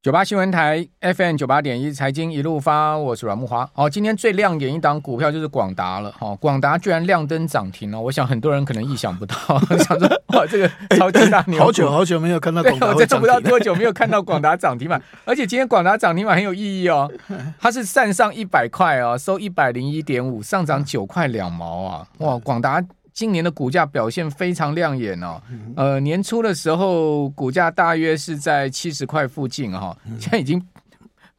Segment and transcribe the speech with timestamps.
[0.00, 3.68] 九八新闻台 FM 九八点一财经一路发，我是阮木华。
[3.72, 6.12] 好，今天最亮眼一档股票就是广达了。
[6.12, 9.34] 哈，广达居然亮灯涨停了，我想很多人可能意想不到，
[9.84, 17.10] 想说哇，这个超级大牛、欸，好久好久没有看到广达涨停，我真的不知道多久没有看到广达涨停板，而且今天广达涨停板很有意义哦，
[17.58, 22.80] 它是站上一百块哦，收一百零一点五，上涨九块两毛啊，哇，广达。
[23.18, 25.42] 今年的股价表现非常亮眼哦，
[25.74, 30.64] 呃，年初的时候股价大约是在七十块附近哈，现在已经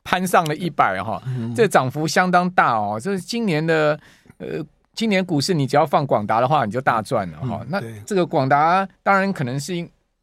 [0.03, 1.23] 攀上了一百哈，
[1.55, 2.99] 这涨幅相当大哦。
[3.01, 3.97] 这是今年的
[4.39, 4.61] 呃，
[4.93, 7.65] 今年股市你只要放广达的话，你就大赚了哈。
[7.69, 9.73] 那这个广达当然可能是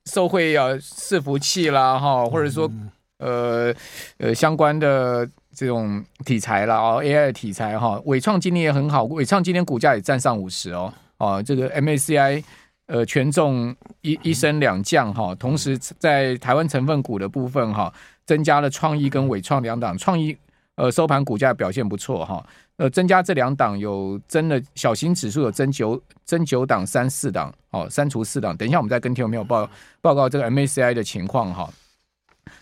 [0.04, 2.70] 受惠啊伺服器啦哈，或者说
[3.16, 3.73] 呃
[4.18, 7.98] 呃相关的这种题材啦哦，AI 的题材哈。
[8.04, 10.92] 伟创今年也很好，伟创今天股价也站上五十哦。
[11.18, 12.44] 哦，这个 MACI
[12.86, 17.92] 呃权重一一升两降哈，同时在台湾成分股的部分哈，
[18.26, 20.36] 增加了创意跟伟创两档，创意
[20.76, 29.68] 呃收盘股价表现不错哈，呃增加这两档有增了小型指数有增九增九档三四档哦，删除四档，等一下我们再跟听众朋友报
[30.01, 31.68] 报告这个 MACI 的情况哈。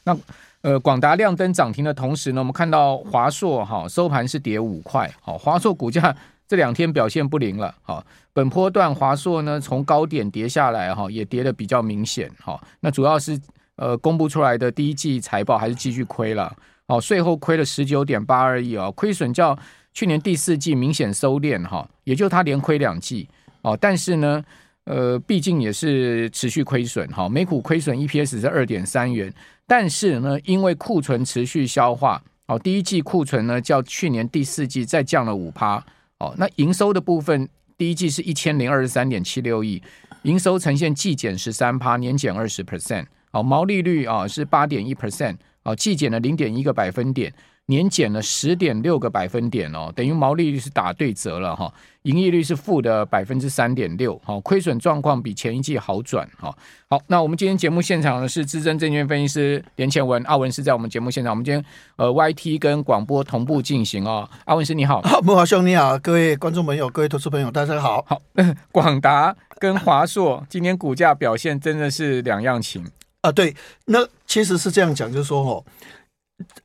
[0.05, 0.17] 那
[0.63, 6.17] 呃广达亮灯涨停的同时呢，我们看到华硕哈收盘是跌五块，好华硕股价。
[6.47, 13.41] 这两天表现不灵了，好，本波段华硕呢从高点跌下来，哈，也跌得比较明显，哈，那主要是
[13.77, 16.55] 呃公布出来的第一季财报还是继续亏了，
[16.87, 19.59] 哦，税后亏了十九点八二亿哦，亏损较
[19.95, 23.27] 去年第四季明显收敛，哈，也就它连亏两季，
[23.63, 24.45] 哦，但是呢，
[24.85, 29.33] 呃，毕竟也是持续亏损，哈，每股亏损 EPS 是二点三元，
[29.67, 35.83] 但是呢，因为库存持续消化，哦，第一季库存呢较去年第四季再降了五趴。
[36.19, 39.83] 哦，那营收的部分，第一季是一千零二十三点七六亿，
[40.23, 43.07] 营收呈现季减十三趴，年减二十 percent。
[43.33, 47.35] 哦，毛利率啊是八点一 percent，哦，季减了零点一个百分点。
[47.67, 56.55] 年减了十点六个百分点哦，等于毛利率是打对折了哈，营业率是负的百分之三点六，好，亏损状况比前一季好转哈。
[56.91, 61.65] 好，那我们今天节目现场的是资深证券分析师连前文，阿文是在我们节目现场，我们今天
[61.97, 64.29] 呃 YT 跟广播同步进行哦。
[64.45, 68.05] 阿文师你好，慕驊兄你好，各位观众朋友、各位投资朋友大家好。
[68.07, 68.21] 好，
[68.71, 72.85] 广达跟华硕今天股价表现真的是两样情
[73.23, 73.33] 啊。
[73.33, 75.65] 对，那其实是这样讲，就是说哦。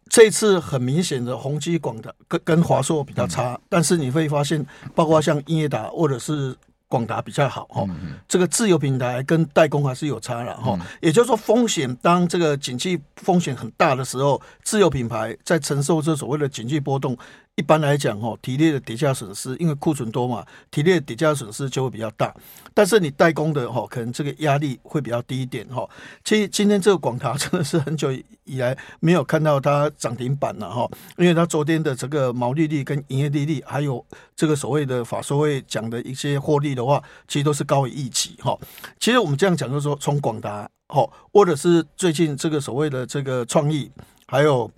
[0.10, 4.66] 这次很明显的宏基广达跟跟华硕比较差，嗯，但是你会发现，
[4.96, 6.56] 包括像英业达或者是
[6.88, 10.86] 广达比较好哈，嗯，这个自有品牌跟代工还是有差了哈，嗯。
[11.00, 17.16] 也就是说，风险当这个景气风险很大的时候，自有品牌在承受这所谓的景气波动。
[17.60, 22.34] 一般来讲，哈，体力的跌价损失，因为库存多嘛，体力的跌价损失就会比较大。
[22.74, 25.86] 但是你代工的，哈，可能这个压力会比较低一点，哈。
[26.24, 28.14] 其实今天这个广达 真的是很久
[28.46, 34.04] 以来没有看到它涨停板了，哈，因为它昨天的这个毛利率跟营业利率，还有
[34.38, 38.58] 这个所谓的法说会讲的一些获利的话，其实都是高于预期，哈。
[39.02, 43.92] 其实我们这样讲，就是说从广达，哈，或者是最近这个所谓的这个创意，
[44.28, 44.72] 还有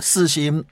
[0.00, 0.64] 四星。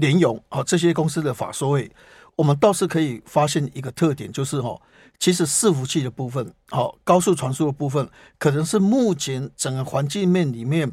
[0.00, 1.90] 联咏啊，这些公司的法说会，
[2.34, 4.80] 我们倒是可以发现一个特点，就是哈，
[5.18, 8.08] 其实伺服器的部分，好，高速传输的部分，
[8.38, 10.90] 可能是目前整个环境面里面。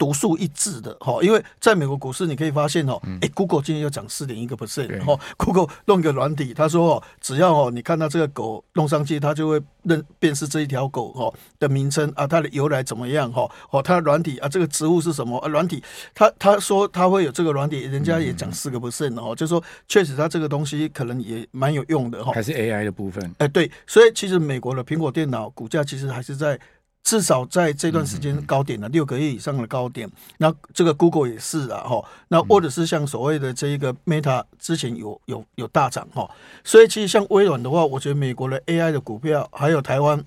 [0.00, 15.48] 独树一帜的哈，因为在美国股市，你可以发现哦，哎，Google 今天又涨四点一个 percent 哈，Google 弄个软体，他说哦，只要哦你看到这个狗弄上去，它就会认辨识这一条狗哈的名称啊，它的由来怎么样哈，哦，它的软体啊，这个植物是什么啊？
[15.48, 15.84] 软体，
[16.14, 22.32] 他他说他会有这个软体，人家也涨四个 percent 哦，就说确实它这个东西可能也蛮有用的哈。
[22.32, 23.34] 还是 AI 的部分？
[23.36, 26.58] 哎，对，所以其实美国的苹果电脑股价其实还是在。
[27.02, 36.30] 至少在这段时间高点了六个月以上的高点，那这个 Google 也是啊哈，那或者是像所谓的这一个 Meta 之前有有有大涨哈，
[36.62, 40.22] 所以其实像微软的话，我觉得美国的 AI 的股票，还有台湾，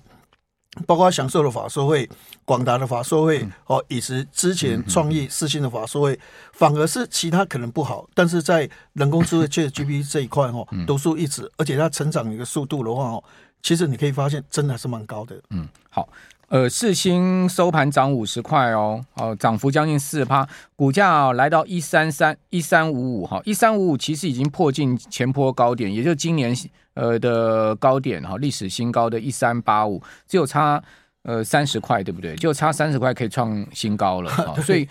[0.84, 2.10] 包括享受的法说会、
[2.44, 6.18] 广达的法说会哦，以及之前创意四星的法说会，
[6.52, 13.24] 反而是其他可能不好，但是在人工智慧 ChatGPT 这一块哈，独树一帜，而且它成长的一个速度的话哦，
[13.62, 15.40] 其实你可以发现真的还是蛮高的。
[15.50, 16.06] 嗯，好。
[16.54, 20.46] 呃，世星收盘涨五十块哦，哦，涨幅将近四趴，
[20.76, 26.56] 股价、哦、来到一三三一三五五哈，一三五五其实已经破近前坡高点，也就是今年
[26.94, 30.80] 呃的高点哈，历史新高的一三八五，只有差
[31.24, 32.36] 呃三十块，对不对？
[32.36, 34.88] 就差三十块可以创新高了， 哦、所以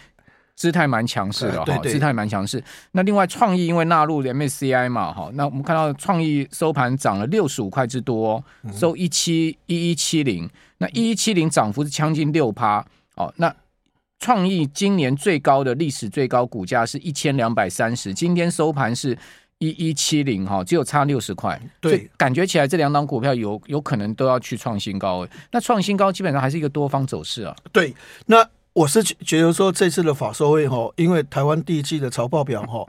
[0.58, 2.62] 姿态蛮强势的哈，姿态蛮强势。
[2.92, 8.44] 那另外创意因为纳入 MSCI 嘛，哈，那我们看到创意收盘涨了六十五块之多，
[8.74, 10.50] 收一七一一七零。
[10.84, 12.86] 那一一七零涨幅是将近六趴
[13.16, 13.56] 哦，那
[14.20, 19.18] 创意今年最高的历史最高股价是一千两百三十，今天收盘是
[19.60, 21.58] 一一七零哈，只有差六十块。
[21.80, 25.26] 对，感觉起来这两档股票有有可能都要去创新高。
[25.52, 27.56] 那创新高基本上还是一个多方走势啊。
[27.72, 27.96] 对，
[28.26, 32.86] 那我是觉得说这次的法收会哈，因为台湾第一季的财报表哈。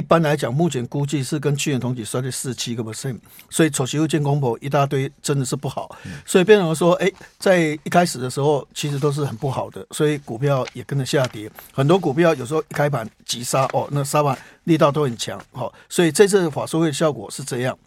[0.00, 3.18] 一般来讲，目前估计是跟去年同期衰退四七个 percent，
[3.50, 5.94] 所以丑媳妇见公婆一大堆，真的是不好。
[6.24, 11.50] 所以变成说，哎、欸，在一开始的时候，其实都是很不好的，所以股票也跟着下跌。
[11.74, 17.78] 很多股票有时候一开盘急杀哦，那杀盘力道都很强，好，所以这次的法说会效果是这样。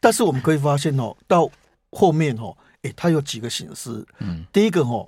[0.00, 1.50] 但是我们可以发现哦，到
[1.90, 4.02] 后面哦，哎、欸，它有几个形式。
[4.20, 5.06] 嗯，第一个哦。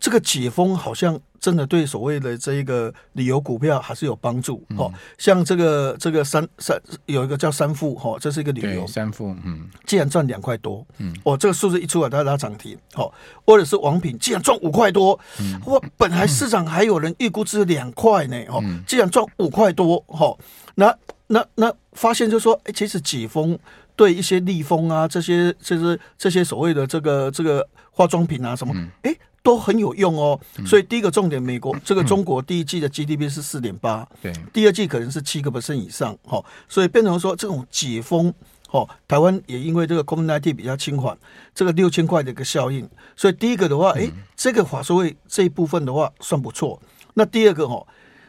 [0.00, 8.86] 这个解封好像真的对所谓的这一个旅游股票还是有帮助哦，像这个这个三三有一个叫三富哈，这是一个旅游。
[8.86, 13.12] 三富，嗯，竟然赚两块多，嗯，哦，这个数字一出来，它拉涨停，好，
[13.44, 15.18] 或者是王品既然赚五块多，
[15.66, 20.34] 哇，本来市场还有人预估只有两块呢，哦，既然赚五块多，哈，
[20.76, 20.94] 那
[21.26, 23.58] 那那发现就是说，哎，其实解封
[23.94, 29.14] 对一些利丰啊，这些就是这些所谓的这个这个化妆品啊什么，哎。
[29.42, 38.32] 都很有用哦，所以第一个重点，美国这个中国第一季的 GDP 是四点八，对，第二季可能是七个 percent 以上，哈，所以变成说这种解封，
[38.70, 41.16] 哦，台湾也因为这个 COVID-19 比较轻缓，
[41.54, 46.80] 这个六千块的一个效应，所以第一个的话，哎，这个法说会这一部分的话算不错。
[47.14, 47.86] 那第二个哈，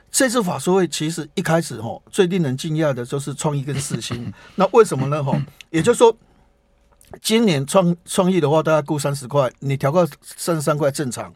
[0.10, 5.22] 这次法说会其实一开始哈，最令人惊讶的就是创意跟四星， 那为什么呢？
[5.22, 5.38] 哈，
[5.72, 6.16] 也就是说。
[7.22, 11.34] 今年创创意的话，大概估三十块，你调个三十三块正常。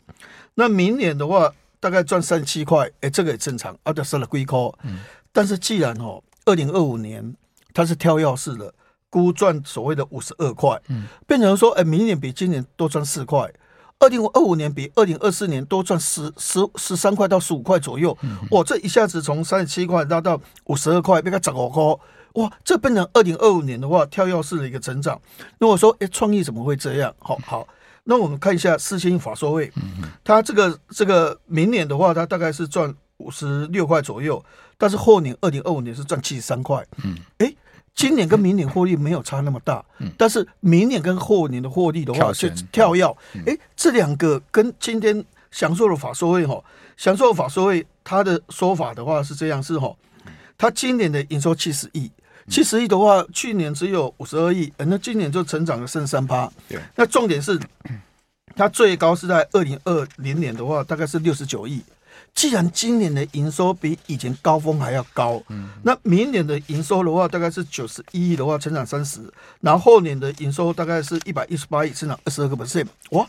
[0.54, 3.77] 那明年的话，大概赚三十七块，哎，这个也正常。
[3.83, 4.74] 啊，就收了龟壳。
[4.83, 5.00] 嗯。
[5.31, 7.36] 但是既然哦，二零二五年
[7.74, 8.74] 它是跳跃式的，
[9.10, 13.51] 估赚所谓的五十二块，嗯，变成说，哎，明年比今年多赚四块，
[14.00, 18.18] 二零二五年比二零二四年多赚十十十三块到十五块左右。
[18.21, 18.38] 嗯。
[18.51, 21.83] 哇，这一下子从三十七块拉到五十二块，变个十五块。
[22.35, 25.19] 哇，这变成二零二五年的话，跳跃式的一个成长。
[25.57, 27.13] 那我说，哎，创意怎么会这样？
[27.19, 27.67] 好好，
[28.03, 29.71] 那我们看一下四星法说会，
[30.23, 34.43] 它这个这个明年的话，它大概是赚五十六块左右，
[34.77, 36.85] 但是后年二零二五年是赚七十三块。
[37.05, 37.53] 嗯，哎，
[37.93, 43.05] 今年跟明年获利没有差那么大，嗯但是明年跟后年的获利的话是跳跃。
[43.45, 46.61] 哎，这两个跟今天享受的法说会哈，
[46.97, 49.95] 祥硕的法说会它的说法的话是这样，是哈，
[50.57, 52.11] 它今年的营收七十亿。
[52.47, 56.51] 七十亿的话，去年只有五十二亿，那今年就成长了剩三趴。
[56.69, 57.59] 对，那重点是，
[58.56, 61.81] 它最高是在二零二零年的话，大概是六十九亿。
[62.33, 69.21] 既然今年的营收比以前高峰还要高，嗯，那明年的营收的话，大概是九十一亿的话，成长三十，
[69.62, 73.25] 然后后年的营收大概是一百一十八亿，成长二十二个 percent，哇！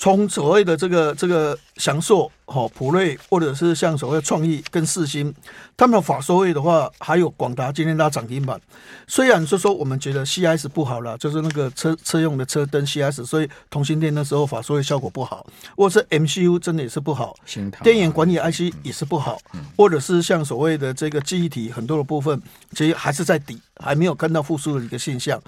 [0.00, 5.32] 从所谓的这个这个祥硕、哈普瑞，或者是像所谓创意跟四星，
[5.76, 8.58] 他们的法说位的话，还有广达今天拉涨停板。
[9.06, 17.36] 虽然说说我们觉得 CIS 不好了，就是那个车车用的车灯 CIS，所以同性恋那时候法说会效果不好，或者是 MCU 真的也是不好，
[17.82, 19.38] 电源管理 IC 也是不好，
[19.76, 22.40] 或者是像所谓的这个记忆体很多的部分，
[22.74, 25.38] 其实还是在底，还没有看到复苏的一个现象，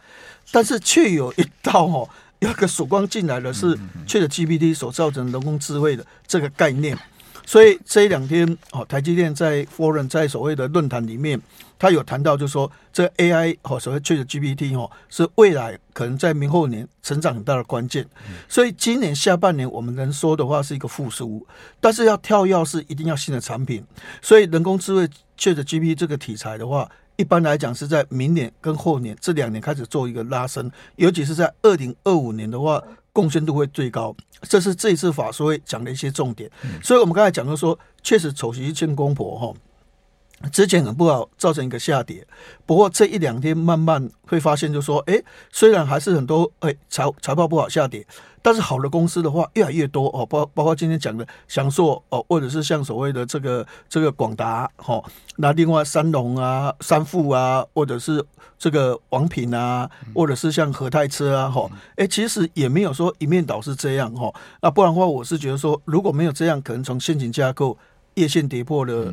[0.50, 2.06] 但是却有一道哦。
[2.42, 6.98] 有一个曙光进来的是 ChatGPT 所造成人工智慧的这个概念，
[7.46, 11.40] 所以这一两天哦，台积电在 Forum 在所谓的论坛里面，
[11.78, 18.04] 他有谈到，就是说这 AI 哦，所谓 ChatGPT 哦，是未来可能在明后年成长很大的关键。
[18.48, 21.46] 所以今年下半年我们能说的话是一个复苏，
[21.80, 23.84] 但是要跳跃是一定要新的产品。
[24.20, 25.08] 所以人工智慧
[25.38, 26.90] ChatGPT 这个题材的话。
[27.22, 34.12] 一般来讲是在明年跟后年这两年开始做一个拉升，尤其是在二零二五年的话，贡献度会最高。
[34.42, 36.50] 这是这一次法说会讲的一些重点。
[36.82, 39.54] 所以我们刚才讲到说，确实丑媳妇见公婆哈。
[40.50, 42.26] 之前很不好，造成一个下跌。
[42.66, 48.06] 不过这一两天慢慢会发现，就说，哎，虽然还是很多，哎，财财报不好下跌，
[48.40, 50.26] 但是好的公司的话越来越多哦。
[50.26, 55.02] 包包括今天讲的祥硕哦，或者是像所谓的这个这个广达哈，
[55.36, 58.24] 那另外三龙啊、三富啊，或者是
[58.58, 64.32] 这个王品啊，或者是像和泰车啊，哈，哎，其实也没有说一面倒是这样哈。
[64.60, 67.76] 那不然的话，我是觉得说，如果没有这样，可能从现行架构
[68.14, 69.12] 业线跌破了。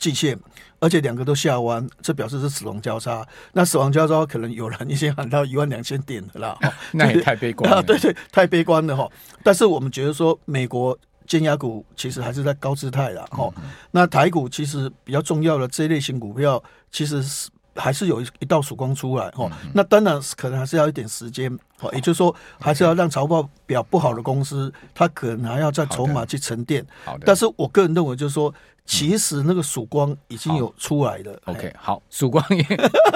[0.00, 0.36] 季线，
[0.80, 3.24] 而且两个都下弯，这表示是死亡交叉。
[3.52, 7.76] 那死亡交叉可能有人已经喊到一万两千点的了啦， 那也太悲观了。
[7.78, 9.08] 啊，对对，太悲观了哈。
[9.44, 13.48] 但是我们觉得说，美国尖牙股其实还是在高姿态了哈。
[13.92, 17.50] 那台股其实比较重要的这一类型股票，其实是。
[17.76, 19.50] 还是有一一道曙光出来哦。
[19.72, 26.84] 那当然可能还是要一点时间哦，也就是说还是要让财报表不好的公司，它可能还要在筹码去沉淀。
[27.24, 28.52] 但是我个人认为就是说。
[28.90, 31.40] 其实那个曙光已经有出来了。
[31.44, 32.60] OK，好，曙光也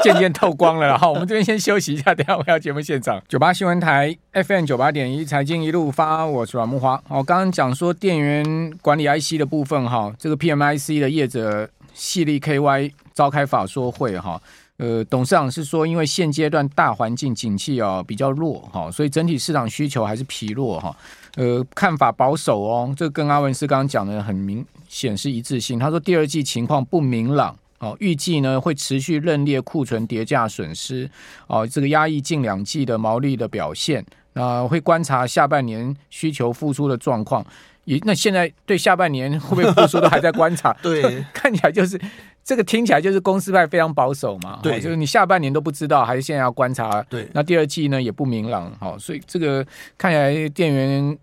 [0.04, 0.96] 渐渐透光了。
[0.96, 3.20] 好，我们这边先休息一下，等下回到节目现场。
[3.26, 7.00] 九八新闻台 FM 九八点一，财经一路发，我是阮慕驊。
[7.08, 14.40] 好，刚刚讲说电源管理 IC 的部分哈，这个 PMIC 的业者系力 KY 召开法说会哈。
[14.76, 20.96] 呃，董事长是说，因为现阶段大环境景气啊比较弱哈，所以整体市场需求还是疲弱哈。
[21.36, 25.78] 呃，看法保守哦，这跟阿文斯刚刚讲的很明显是一致性。
[25.78, 31.10] 他说第二季情况不明朗哦，预计呢会持续认列库存叠价损失
[31.48, 34.04] 哦，这个压抑近两季的毛利的表现。
[34.34, 37.44] 那会观察下半年需求复苏的状况。
[37.84, 40.72] 也那现在对下半年会不会复苏都还在观察。
[40.80, 42.00] 对，看起来就是。
[42.46, 51.18] 这个听起来就是公司派非常保守嘛，对，就是你下半年都不知道，还是现在要观察，对，那第二季呢也不明朗，好，所以这个看起来电源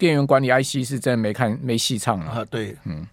[0.00, 3.06] 电源管理 IC 是真的没看没戏唱了啊，对，嗯，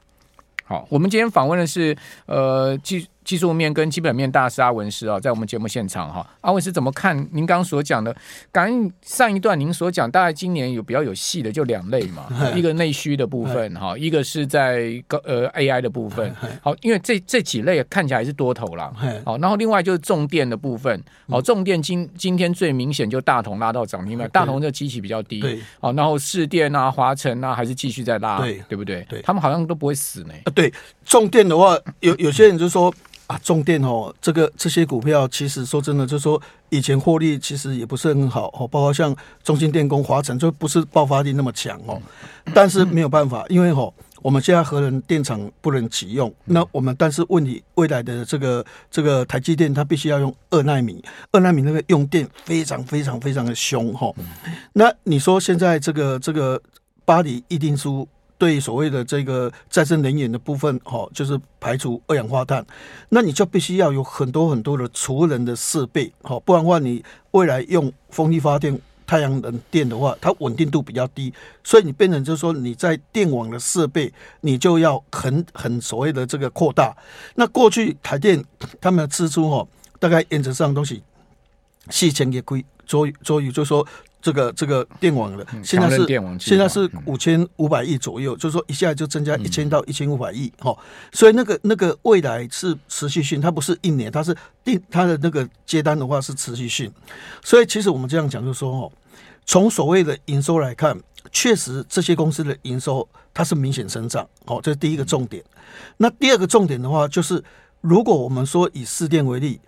[0.63, 3.07] 好，我们今天访问的是呃技。
[3.27, 8.15] 技术面跟基本面大师阿文师啊，在我们节目现场哈，阿文师怎么看您刚刚所讲的？
[8.53, 16.33] 感应上一段您所讲，大概今年有比较有戏的就两类嘛， 一个内需的部分哈， 一个是在高呃 AI 的部分。
[16.63, 18.93] 好，因为这这几类看起来是多头了。
[19.25, 21.03] 好，然后另外就是重电的部分。
[21.27, 25.41] 好，重电今今天最明显就大同拉到涨停板，大同这个基期比较低。
[25.41, 25.59] 对。
[25.81, 29.05] 好，然后市电啊、华晨啊，还是继续在拉，对对不对？
[29.09, 30.33] 对，他们好像都不会死呢。
[30.45, 30.71] 啊对，
[31.03, 32.93] 重电的话，有有些人就说。
[33.27, 42.01] 啊，重电哦，这个这些股票其实说真的，就是说以前获利其实也不是很好哦，包括像中兴电工、华晨，就不是爆发力那么强哦。
[42.53, 51.03] 但是没有办法，因为哦，我们现在核能电厂不能启用，那我们但是问题未来的这个这个台积电，它必须要用二纳米，
[51.33, 54.09] 二纳米那个用电非常非常非常的凶哈。
[54.71, 56.61] 那你说现在这个这个
[57.03, 58.07] 巴黎议定书？
[58.37, 62.65] 对所谓的这个再生能源的部分，哈，就是排除二氧化碳，
[63.09, 76.95] 那你就必须要有很多很多的储能的设备，哈，不然的话，你未来用风力发电、太阳能电的话，它稳定度比较低，所以你变成就是说你在电网的设备，你就要很很所谓的这个扩大。
[77.35, 78.43] 那过去台电
[78.79, 79.67] 他们的支出，哈，
[79.99, 81.01] 大概原则上东西
[81.89, 83.85] 四千亿块左右左右，就是说。
[84.19, 86.05] 这个这个电网的现在是
[86.39, 90.75] 现在是五千五百亿左右，就是说一下就增加一千到一千五百亿哈，
[91.13, 96.91] 所以那个那个未来是持续性，它不是一年，它是定它的那个接单的话是持续性，
[97.43, 98.91] 所以其实我们这样讲就是说哦，
[99.45, 100.99] 从所谓的营收来看，
[101.31, 105.41] 确实这些公司的营收它是明显增长哦，这是第一个重点。
[105.95, 107.41] 那第二个重点的话，就是
[107.79, 109.61] 如果我们说以市电为例，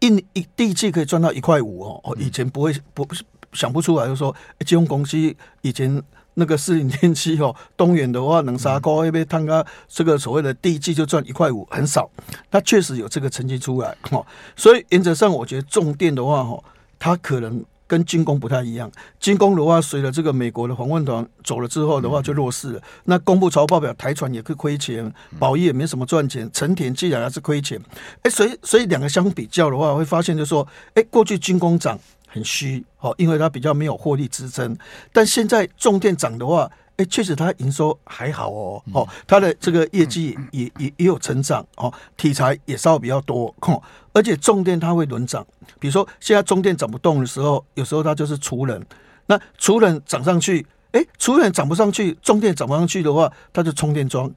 [0.00, 3.24] 一一第一季可以赚到一块五哦，以前不会不不是。
[3.54, 4.32] 想不出来，就说
[4.66, 5.16] 金融公司
[5.62, 6.02] 以前
[6.34, 12.10] 那个世林电器哦，东元的话能杀高一杯汤啊，这个所谓的第一季就赚一块五，很少。
[12.50, 14.24] 它确实有这个成绩出来哦，
[14.54, 16.62] 所以原则上我觉得重电的话哈，
[16.98, 18.88] 它可能跟军工不太一样。
[19.18, 22.82] 军工的话，随着这个美国的访问团走了之后的话，就弱势了。
[23.04, 27.80] 那公布财报表，台船也可以亏钱，宝益也没什么赚钱，成田既然还是亏钱。
[28.22, 30.64] 哎，所以所以两个相比较的话，会发现就是说，
[30.94, 31.98] 哎，过去军工涨。
[32.30, 34.76] 很虚哦，因为它比较没有获利支撑。
[35.14, 43.80] 但现在重电涨的话，哎，确实它营收还好哦，哦，它的这个业绩也也也有成长哦，题材也稍微比较多，哦
[44.12, 45.46] 而且重电它会轮涨。
[45.78, 48.84] 比如说现在重电涨不动的时候，有时候它就是储能，
[49.26, 54.28] 那储能涨上去，哎，储能涨不上去，重电涨不上去的话，它就充电桩，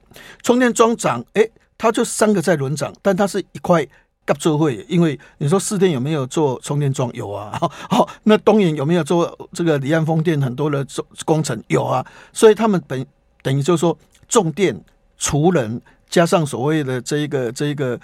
[0.44, 1.50] 充电桩涨，哎，
[1.80, 3.88] 它就三个在轮涨，但它是一块。
[4.28, 7.12] 合作会，因为你说四电有没有做充电桩？
[7.14, 7.58] 有啊。
[7.90, 10.86] 好，那东营有没有做这个离岸风电很多的
[11.26, 11.62] 工程？
[11.68, 12.06] 有啊。
[12.32, 13.06] 所以他们等
[13.42, 13.98] 等于就是说
[14.30, 14.80] 重电、
[15.18, 18.00] 除能加上所谓的这一个这一个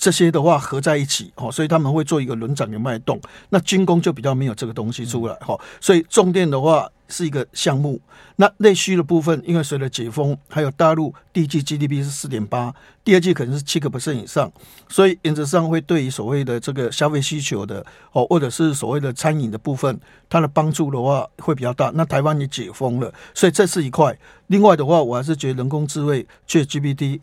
[0.00, 3.20] 这些的话合在一起，哦，所以他们会做一个轮涨的脉动。
[3.50, 5.56] 那军工就比较没有这个东西出来，哈。
[5.80, 6.90] 所以重电的话。
[7.12, 8.00] 是一个项目，
[8.36, 14.48] 那内需的部分，因为随着解封，还有大陆第一季 GDP 是四点八，第二季可能是七个 percent 以上，
[14.88, 21.90] 所以原则上会对于所谓的这个消费需求的哦，或者是所谓的餐饮的部分，它的帮助的话会比较大。
[21.96, 24.16] 那台湾也解封了，所以这是一块。
[24.46, 27.18] 另外的话，我还是觉得人工智慧 ChatGPT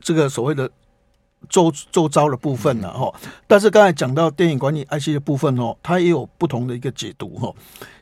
[0.00, 0.70] 这个所谓的。
[1.48, 3.12] 周周遭的部分呢，哈，
[3.46, 7.52] 但是刚才讲到电影管理 IC 的部分哦，它也有不同的一个解读哈。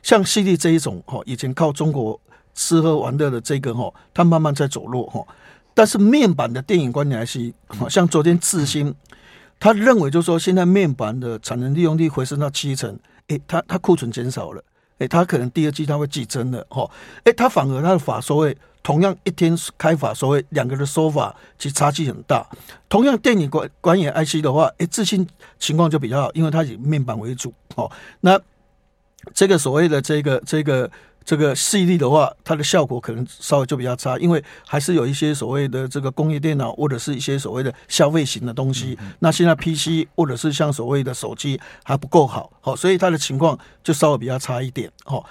[0.01, 2.19] 像 CD 这一种哈，以前靠中国
[2.53, 5.25] 吃喝玩乐的这个哈，它慢慢在走弱哈。
[5.73, 7.53] 但是面板的电影管理 IC，
[7.87, 8.95] 像昨天智新，
[9.59, 14.63] 他认为就是说，现在面板的产能利用率回升到七成，诶，它它库存减少了，
[14.97, 16.89] 诶，它可能第二季它会激增的，哈，
[17.25, 22.47] 诶，它反而它的法说会同样一天开法所谓，两个的说法其实差距很大。
[22.87, 25.27] 同样电影管管理 IC 的话，诶，自信
[25.59, 27.91] 情况就比较好，因为它以面板为主，哦，
[28.21, 28.39] 那
[29.33, 30.89] 这个所谓的这个这个。
[31.27, 38.97] 这个矽力的话，它的效果可能稍微就比较差，因为还是有一些所谓的这个工业电脑或者是一些所谓的消费型的东西。
[39.01, 45.21] 嗯嗯，那现在 PC 或者是像所谓的手机还不够好，好，所以它的情况就稍微比较差一点，哈。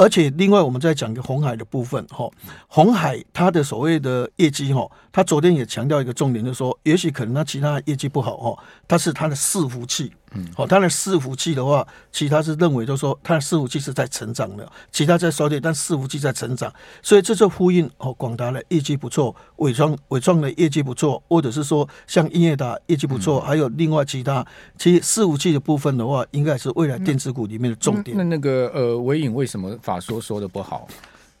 [0.00, 2.26] 而且另外，我们再讲个红海的部分，哈，
[2.68, 10.10] 红海它的所谓的业绩，哈，它昨天也强调一个重点，就是说，也许可能它其他业绩不好，哈，它是它的伺服器。
[10.32, 16.72] 嗯，好，它的伺服器的话，其他是认为就是说，它的伺服器是在成长的，其他在衰退，但伺服器在成长，
[17.02, 24.46] 所以这就呼应哦，广达的业绩不错，伟创伟创的业绩不错，或者是说像英业达业绩不错，还有另外其他，
[24.78, 28.16] 其实伺服器的部分的话，应该是未来电子股里面的重点。
[28.16, 30.86] 那那个呃，伟影为什么法说说的不好？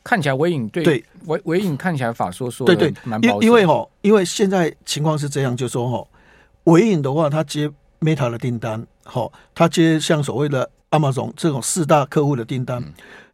[0.02, 6.08] 看起来伟影对对纬纬颖看起来法说说对对，蛮保守，因为哦，因为现在情况是这样，就是说哦，
[6.64, 7.70] 伟影的话，它接。
[8.00, 12.82] Meta 的订单，好，他接像所谓的 Amazon 这种四大客户的订单，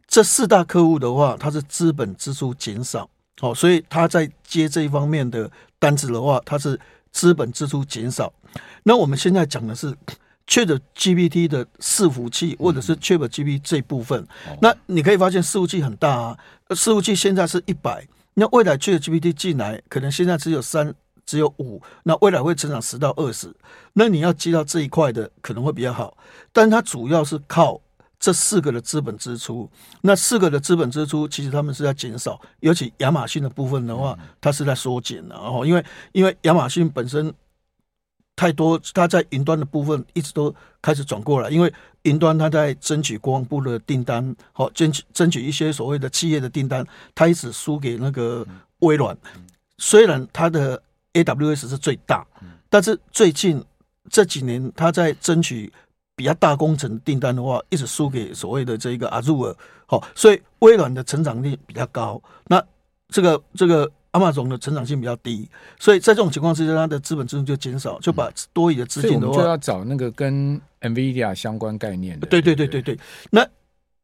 [0.05, 3.09] 这四大客户的话，它是资本支出减少，
[3.39, 6.77] 好，所以他在接这一方面的单子的话，它是
[7.11, 8.31] 资本支出减少。
[8.83, 9.95] 那我们现在讲的是
[10.47, 14.27] ChatGPT 的伺服器，或者是 ChatGPT 这部分，
[14.61, 16.37] 那你可以发现伺服器很大啊，
[16.69, 20.93] 伺服器现在是一百，那未来 ChatGPT 进来，可能现在只有三。
[21.27, 23.53] 只有五，那未来会成长十到二十，
[23.93, 26.17] 那你要接到这一块的可能会比较好，
[26.53, 27.79] 但它主要是靠
[28.17, 29.69] 这四个的资本支出，
[30.01, 37.31] 那四个的资本支出其实他们是在减少，尤其亚马逊的部分的话，它是在缩减的哦，因为因为亚马逊本身
[38.37, 41.71] 太多，它在云端的部分一直都开始转过来，因为
[42.03, 48.47] 云端它在争取国防部的订单，好争取争取一些所谓的企业的订单，它一直输给那个
[48.79, 49.17] 微软，
[49.77, 50.81] 虽然它的。
[51.23, 52.25] AWS 是最大，
[52.69, 53.63] 但是最近
[54.09, 55.71] 这几年，他在争取
[56.15, 59.55] 比较大工程订单的话，一直输给所谓的这个 Azure。
[59.85, 62.61] 好，所以微软的成长率比较高，那
[63.07, 65.47] 这个这个 Amazon 的成长性比较低，
[65.79, 72.27] 所以在这种情况之下，它的资本支出就减少，就把多余的资金的话，就要找那个跟 NVIDIA 相关概念的。
[72.27, 72.99] 对对对对对。
[73.31, 73.47] 那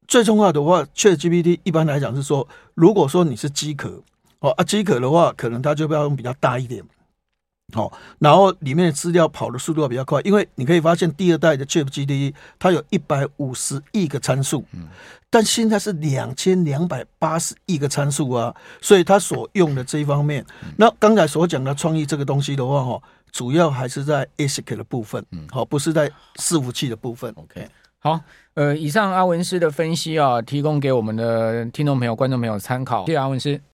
[0.08, 4.02] 最重要的话，ChatGPT 一般来讲是说，如果说你是机壳，
[4.40, 6.82] 哦啊机壳的话，可能它就要用比较大一点。
[7.74, 14.88] 好，然后里面的资料跑的速度要比较快，因为你可以发现第二代的 Chip GPT 它有一百五十亿个参数，嗯，
[15.32, 20.46] 但现在是两千两百八十亿个参数啊，所以它所用的这一方面，
[20.78, 27.34] 那刚才所讲的创意这个东西的话，哈，主要还是在 ASIC 的部分，嗯，好，不是在伺服器的部分。
[27.36, 28.20] OK，好，
[28.54, 33.60] 呃，以上阿文师的分析啊，提供给我们的听众朋友、观众朋友参考，谢谢阿文师。